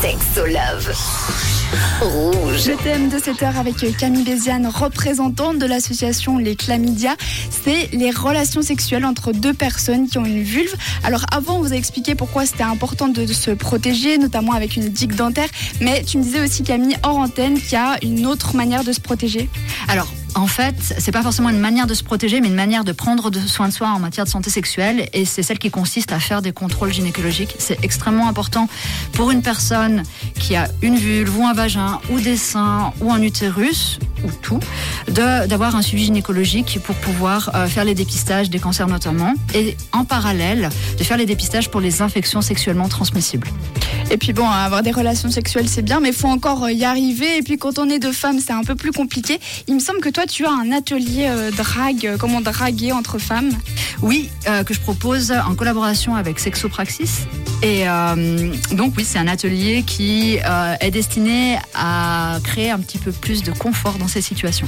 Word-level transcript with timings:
Sexo 0.00 0.46
Love. 0.46 0.92
Rouge. 2.00 2.68
Le 2.68 2.76
thème 2.76 3.08
de 3.08 3.18
cette 3.18 3.42
heure 3.42 3.58
avec 3.58 3.74
Camille 3.96 4.24
Béziane, 4.24 4.66
représentante 4.66 5.58
de 5.58 5.66
l'association 5.66 6.38
Les 6.38 6.54
Chlamydia, 6.54 7.16
c'est 7.50 7.88
les 7.92 8.10
relations 8.10 8.62
sexuelles 8.62 9.04
entre 9.04 9.32
deux 9.32 9.52
personnes 9.52 10.08
qui 10.08 10.18
ont 10.18 10.24
une 10.24 10.42
vulve. 10.42 10.74
Alors 11.02 11.26
avant, 11.32 11.56
on 11.56 11.60
vous 11.60 11.72
a 11.72 11.76
expliqué 11.76 12.14
pourquoi 12.14 12.46
c'était 12.46 12.62
important 12.62 13.08
de 13.08 13.26
se 13.26 13.50
protéger, 13.50 14.16
notamment 14.16 14.52
avec 14.52 14.76
une 14.76 14.88
digue 14.88 15.14
dentaire, 15.14 15.48
mais 15.80 16.04
tu 16.04 16.18
me 16.18 16.22
disais 16.22 16.40
aussi 16.40 16.62
Camille 16.62 16.96
hors 17.02 17.18
antenne 17.18 17.60
qu'il 17.60 17.72
y 17.72 17.76
a 17.76 17.98
une 18.02 18.26
autre 18.26 18.54
manière 18.54 18.84
de 18.84 18.92
se 18.92 19.00
protéger. 19.00 19.50
Alors, 19.88 20.06
en 20.34 20.46
fait, 20.46 20.74
c'est 20.98 21.12
pas 21.12 21.22
forcément 21.22 21.50
une 21.50 21.58
manière 21.58 21.86
de 21.86 21.94
se 21.94 22.02
protéger, 22.02 22.40
mais 22.40 22.48
une 22.48 22.54
manière 22.54 22.84
de 22.84 22.92
prendre 22.92 23.30
soin 23.46 23.68
de 23.68 23.72
soi 23.72 23.88
en 23.88 23.98
matière 23.98 24.24
de 24.24 24.30
santé 24.30 24.50
sexuelle. 24.50 25.08
Et 25.12 25.24
c'est 25.24 25.42
celle 25.42 25.58
qui 25.58 25.70
consiste 25.70 26.12
à 26.12 26.20
faire 26.20 26.42
des 26.42 26.52
contrôles 26.52 26.92
gynécologiques. 26.92 27.54
C'est 27.58 27.82
extrêmement 27.84 28.28
important 28.28 28.68
pour 29.12 29.30
une 29.30 29.42
personne 29.42 30.02
qui 30.38 30.56
a 30.56 30.68
une 30.80 30.96
vulve 30.96 31.38
ou 31.38 31.44
un 31.44 31.52
vagin 31.52 32.00
ou 32.10 32.20
des 32.20 32.36
seins 32.36 32.92
ou 33.00 33.12
un 33.12 33.22
utérus 33.22 33.98
ou 34.24 34.30
tout, 34.40 34.60
d'avoir 35.08 35.76
un 35.76 35.82
suivi 35.82 36.04
gynécologique 36.04 36.78
pour 36.84 36.94
pouvoir 36.96 37.50
euh, 37.54 37.66
faire 37.66 37.84
les 37.84 37.94
dépistages 37.94 38.50
des 38.50 38.60
cancers 38.60 38.86
notamment, 38.86 39.34
et 39.52 39.76
en 39.92 40.04
parallèle 40.04 40.70
de 40.98 41.04
faire 41.04 41.16
les 41.16 41.26
dépistages 41.26 41.70
pour 41.70 41.80
les 41.80 42.02
infections 42.02 42.40
sexuellement 42.40 42.88
transmissibles. 42.88 43.48
Et 44.10 44.18
puis 44.18 44.32
bon, 44.32 44.48
avoir 44.48 44.82
des 44.82 44.90
relations 44.90 45.30
sexuelles 45.30 45.68
c'est 45.68 45.82
bien, 45.82 46.00
mais 46.00 46.08
il 46.08 46.14
faut 46.14 46.28
encore 46.28 46.68
y 46.68 46.84
arriver. 46.84 47.38
Et 47.38 47.42
puis 47.42 47.56
quand 47.56 47.78
on 47.78 47.88
est 47.88 47.98
deux 47.98 48.12
femmes, 48.12 48.40
c'est 48.40 48.52
un 48.52 48.62
peu 48.62 48.74
plus 48.74 48.92
compliqué. 48.92 49.40
Il 49.68 49.74
me 49.74 49.80
semble 49.80 50.00
que 50.00 50.08
toi, 50.08 50.26
tu 50.26 50.44
as 50.44 50.50
un 50.50 50.70
atelier 50.70 51.28
euh, 51.28 51.50
drague, 51.50 52.06
euh, 52.06 52.16
comment 52.18 52.40
draguer 52.40 52.92
entre 52.92 53.18
femmes? 53.18 53.50
Oui, 54.02 54.30
que 54.66 54.74
je 54.74 54.80
propose 54.80 55.30
en 55.30 55.54
collaboration 55.54 56.16
avec 56.16 56.40
Sexopraxis. 56.40 57.26
Et 57.62 57.84
donc 58.72 58.94
oui, 58.96 59.04
c'est 59.04 59.20
un 59.20 59.28
atelier 59.28 59.84
qui 59.86 60.38
est 60.80 60.90
destiné 60.90 61.56
à 61.72 62.38
créer 62.42 62.72
un 62.72 62.80
petit 62.80 62.98
peu 62.98 63.12
plus 63.12 63.44
de 63.44 63.52
confort 63.52 63.98
dans 63.98 64.08
ces 64.08 64.20
situations. 64.20 64.66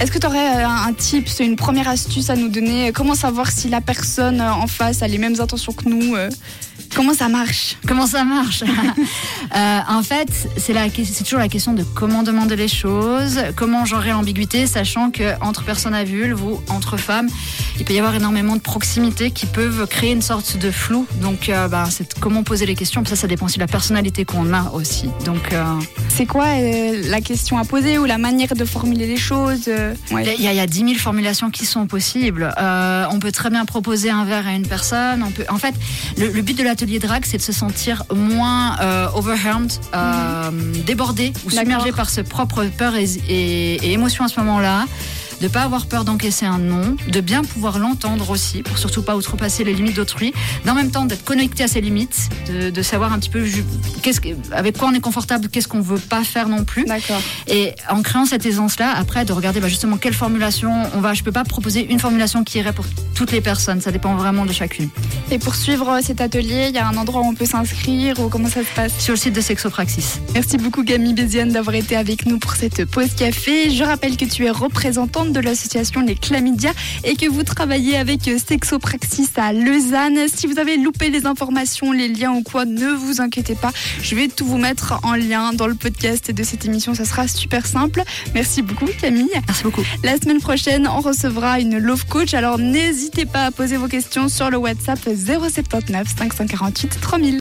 Est-ce 0.00 0.12
que 0.12 0.18
tu 0.20 0.26
aurais 0.28 0.62
un 0.62 0.92
tip, 0.92 1.28
une 1.40 1.56
première 1.56 1.88
astuce 1.88 2.30
à 2.30 2.36
nous 2.36 2.48
donner 2.48 2.92
Comment 2.92 3.16
savoir 3.16 3.50
si 3.50 3.68
la 3.68 3.80
personne 3.80 4.40
en 4.40 4.68
face 4.68 5.02
a 5.02 5.08
les 5.08 5.18
mêmes 5.18 5.40
intentions 5.40 5.72
que 5.72 5.88
nous 5.88 6.14
Comment 6.96 7.12
ça 7.12 7.28
marche? 7.28 7.76
Comment 7.86 8.06
ça 8.06 8.24
marche? 8.24 8.64
Euh, 9.54 9.80
En 9.88 10.02
fait, 10.02 10.28
c'est 10.56 11.22
toujours 11.22 11.38
la 11.38 11.48
question 11.48 11.72
de 11.72 11.82
comment 11.82 12.22
demander 12.22 12.56
les 12.56 12.68
choses, 12.68 13.38
comment 13.54 13.84
gérer 13.84 14.10
l'ambiguïté, 14.10 14.66
sachant 14.66 15.10
que 15.10 15.40
entre 15.40 15.62
personnes 15.62 15.94
à 15.94 16.04
vulve 16.04 16.42
ou 16.42 16.60
entre 16.68 16.96
femmes, 16.96 17.28
il 17.78 17.84
peut 17.84 17.94
y 17.94 17.98
avoir 17.98 18.14
énormément 18.14 18.56
de 18.56 18.60
proximité 18.60 19.30
qui 19.30 19.46
peuvent 19.46 19.86
créer 19.86 20.12
une 20.12 20.22
sorte 20.22 20.56
de 20.56 20.70
flou. 20.70 21.06
Donc, 21.22 21.48
euh, 21.48 21.68
ben, 21.68 21.84
c'est 21.90 22.18
comment 22.18 22.42
poser 22.42 22.66
les 22.66 22.74
questions. 22.74 23.04
Ça, 23.04 23.14
ça 23.14 23.26
dépend 23.28 23.46
aussi 23.46 23.56
de 23.58 23.62
la 23.64 23.68
personnalité 23.68 24.24
qu'on 24.24 24.52
a 24.52 24.70
aussi. 24.72 25.08
Donc, 25.24 25.52
euh, 25.52 25.62
c'est 26.16 26.24
quoi 26.24 26.46
la 26.56 27.20
question 27.20 27.58
à 27.58 27.64
poser 27.64 27.98
ou 27.98 28.06
la 28.06 28.16
manière 28.16 28.54
de 28.54 28.64
formuler 28.64 29.06
les 29.06 29.18
choses 29.18 29.70
Il 30.10 30.40
y, 30.40 30.60
a 30.60 30.66
10 30.66 30.78
000 30.78 30.94
formulations 30.94 31.50
qui 31.50 31.66
sont 31.66 31.86
possibles. 31.86 32.50
on 32.56 33.18
peut 33.18 33.32
très 33.32 33.50
bien 33.50 33.66
proposer 33.66 34.08
un 34.08 34.24
verre 34.24 34.46
à 34.46 34.52
une 34.52 34.66
personne. 34.66 35.22
On 35.22 35.30
peut, 35.30 35.44
en 35.50 35.58
fait, 35.58 35.74
le, 36.16 36.28
le 36.28 36.40
but 36.40 36.56
de 36.56 36.62
l'atelier 36.62 36.98
drag, 36.98 37.24
c'est 37.26 37.36
de 37.36 37.42
se 37.42 37.52
sentir 37.52 38.04
moins 38.14 38.80
euh, 38.80 39.08
overwhelmed, 39.14 39.70
euh, 39.94 40.50
débordé 40.86 41.34
ou 41.44 41.50
submergé 41.50 41.92
par 41.92 42.08
ses 42.08 42.22
propres 42.22 42.64
peurs 42.64 42.96
et, 42.96 43.04
et 43.28 43.92
émotions 43.92 44.24
à 44.24 44.28
ce 44.28 44.40
moment-là 44.40 44.86
de 45.40 45.48
pas 45.48 45.62
avoir 45.62 45.86
peur 45.86 46.04
d'encaisser 46.04 46.46
un 46.46 46.58
non, 46.58 46.96
de 47.08 47.20
bien 47.20 47.42
pouvoir 47.42 47.78
l'entendre 47.78 48.30
aussi, 48.30 48.62
pour 48.62 48.78
surtout 48.78 49.02
pas 49.02 49.16
outrepasser 49.16 49.64
les 49.64 49.74
limites 49.74 49.96
d'autrui, 49.96 50.32
d'en 50.64 50.74
même 50.74 50.90
temps 50.90 51.04
d'être 51.04 51.24
connecté 51.24 51.64
à 51.64 51.68
ses 51.68 51.80
limites, 51.80 52.28
de, 52.48 52.82
savoir 52.82 53.12
un 53.12 53.18
petit 53.18 53.30
peu 53.30 53.44
qu'est-ce 54.02 54.20
avec 54.52 54.78
quoi 54.78 54.88
on 54.88 54.94
est 54.94 55.00
confortable, 55.00 55.48
qu'est-ce 55.48 55.68
qu'on 55.68 55.80
veut 55.80 55.98
pas 55.98 56.22
faire 56.22 56.48
non 56.48 56.64
plus. 56.64 56.86
Et 57.48 57.74
en 57.90 58.02
créant 58.02 58.26
cette 58.26 58.46
aisance-là, 58.46 58.92
après 58.96 59.24
de 59.24 59.32
regarder 59.32 59.60
bah, 59.60 59.68
justement 59.68 59.96
quelle 59.96 60.14
formulation 60.14 60.72
on 60.94 61.00
va. 61.00 61.14
Je 61.14 61.22
peux 61.22 61.32
pas 61.32 61.44
proposer 61.44 61.86
une 61.90 61.98
formulation 61.98 62.44
qui 62.44 62.58
irait 62.58 62.72
pour 62.72 62.84
toutes 63.14 63.32
les 63.32 63.40
personnes, 63.40 63.80
ça 63.80 63.90
dépend 63.90 64.14
vraiment 64.14 64.46
de 64.46 64.52
chacune. 64.52 64.88
Et 65.30 65.38
pour 65.38 65.54
suivre 65.54 65.98
cet 66.02 66.20
atelier, 66.20 66.66
il 66.68 66.74
y 66.74 66.78
a 66.78 66.86
un 66.86 66.96
endroit 66.96 67.22
où 67.22 67.24
on 67.24 67.34
peut 67.34 67.46
s'inscrire 67.46 68.20
ou 68.20 68.28
comment 68.28 68.48
ça 68.48 68.60
se 68.60 68.74
passe? 68.74 68.92
Sur 68.98 69.14
le 69.14 69.18
site 69.18 69.34
de 69.34 69.40
Sexopraxis. 69.40 70.20
Merci 70.34 70.58
beaucoup 70.58 70.84
Camille 70.84 71.14
Béziane 71.14 71.50
d'avoir 71.50 71.74
été 71.74 71.96
avec 71.96 72.26
nous 72.26 72.38
pour 72.38 72.52
cette 72.52 72.84
pause 72.84 73.14
café. 73.14 73.70
Je 73.70 73.82
rappelle 73.82 74.16
que 74.16 74.24
tu 74.24 74.44
es 74.44 74.50
représentante 74.50 75.25
de 75.32 75.40
l'association 75.40 76.00
Les 76.00 76.14
Chlamydia 76.14 76.72
et 77.04 77.16
que 77.16 77.28
vous 77.28 77.42
travaillez 77.42 77.96
avec 77.96 78.22
Sexopraxis 78.24 79.28
à 79.36 79.52
Lausanne. 79.52 80.26
Si 80.32 80.46
vous 80.46 80.58
avez 80.58 80.76
loupé 80.76 81.10
les 81.10 81.26
informations, 81.26 81.92
les 81.92 82.08
liens 82.08 82.32
ou 82.32 82.42
quoi, 82.42 82.64
ne 82.64 82.88
vous 82.88 83.20
inquiétez 83.20 83.54
pas. 83.54 83.72
Je 84.02 84.14
vais 84.14 84.28
tout 84.28 84.46
vous 84.46 84.58
mettre 84.58 85.00
en 85.02 85.14
lien 85.14 85.52
dans 85.52 85.66
le 85.66 85.74
podcast 85.74 86.30
de 86.30 86.42
cette 86.42 86.64
émission. 86.64 86.94
Ça 86.94 87.04
sera 87.04 87.28
super 87.28 87.66
simple. 87.66 88.02
Merci 88.34 88.62
beaucoup 88.62 88.86
Camille. 89.00 89.30
Merci 89.46 89.64
beaucoup. 89.64 89.82
La 90.04 90.16
semaine 90.16 90.40
prochaine, 90.40 90.86
on 90.88 91.00
recevra 91.00 91.60
une 91.60 91.78
Love 91.78 92.06
Coach. 92.06 92.34
Alors 92.34 92.58
n'hésitez 92.58 93.26
pas 93.26 93.44
à 93.46 93.50
poser 93.50 93.76
vos 93.76 93.88
questions 93.88 94.28
sur 94.28 94.50
le 94.50 94.56
WhatsApp 94.56 95.00
079 95.00 96.06
548 96.16 97.00
3000. 97.00 97.34